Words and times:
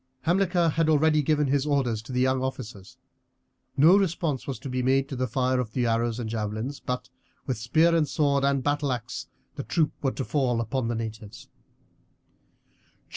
Hamilcar 0.21 0.69
had 0.69 0.89
already 0.89 1.21
given 1.21 1.45
his 1.45 1.67
orders 1.67 2.01
to 2.01 2.11
the 2.11 2.21
young 2.21 2.41
officers. 2.41 2.97
No 3.77 3.95
response 3.95 4.47
was 4.47 4.57
to 4.61 4.67
be 4.67 4.81
made 4.81 5.07
to 5.09 5.15
the 5.15 5.27
fire 5.27 5.59
of 5.59 5.73
the 5.73 5.85
arrows 5.85 6.17
and 6.19 6.27
javelins, 6.27 6.79
but 6.79 7.09
with 7.45 7.59
spear, 7.59 8.03
sword, 8.05 8.43
and 8.43 8.63
battleaxe 8.63 9.27
the 9.57 9.63
troops 9.63 9.93
were 10.01 10.13
to 10.13 10.25
fall 10.25 10.59
upon 10.59 10.87
the 10.87 10.95
natives. 10.95 11.49